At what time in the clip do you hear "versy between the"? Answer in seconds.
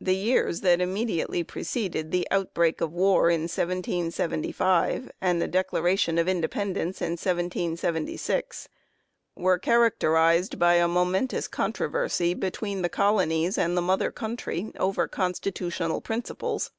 11.90-12.88